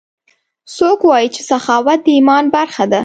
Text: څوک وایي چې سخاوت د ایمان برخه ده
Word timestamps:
څوک 0.75 0.99
وایي 1.09 1.27
چې 1.35 1.41
سخاوت 1.51 1.99
د 2.03 2.07
ایمان 2.17 2.45
برخه 2.55 2.85
ده 2.91 2.99